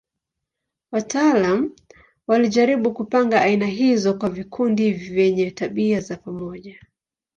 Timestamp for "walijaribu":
2.27-2.93